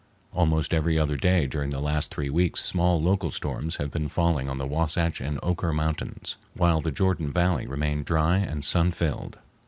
Almost 0.33 0.73
every 0.73 0.97
other 0.97 1.15
day 1.15 1.45
during 1.45 1.69
the 1.69 1.79
last 1.79 2.11
three 2.11 2.31
weeks 2.31 2.65
small 2.65 2.99
local 2.99 3.29
storms 3.29 3.75
have 3.75 3.91
been 3.91 4.07
falling 4.07 4.49
on 4.49 4.57
the 4.57 4.65
Wahsatch 4.65 5.21
and 5.21 5.39
Oquirrh 5.43 5.75
Mountains, 5.75 6.37
while 6.57 6.81
the 6.81 6.89
Jordan 6.89 7.31
Valley 7.31 7.67
remained 7.67 8.05
dry 8.05 8.37
and 8.37 8.65
sun 8.65 8.89
filled. 8.89 9.37